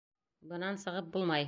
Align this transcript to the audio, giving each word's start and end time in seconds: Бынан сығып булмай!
Бынан 0.53 0.81
сығып 0.87 1.15
булмай! 1.17 1.39